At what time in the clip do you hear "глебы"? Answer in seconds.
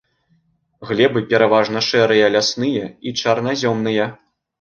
0.91-1.21